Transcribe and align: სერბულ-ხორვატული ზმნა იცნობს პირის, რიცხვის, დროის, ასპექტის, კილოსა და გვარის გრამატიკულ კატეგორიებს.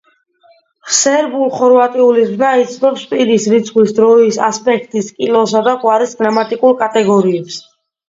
სერბულ-ხორვატული 0.99 2.23
ზმნა 2.31 2.55
იცნობს 2.63 3.05
პირის, 3.13 3.47
რიცხვის, 3.53 3.95
დროის, 4.01 4.43
ასპექტის, 4.51 5.15
კილოსა 5.23 5.65
და 5.71 5.79
გვარის 5.87 6.21
გრამატიკულ 6.25 6.79
კატეგორიებს. 6.85 7.67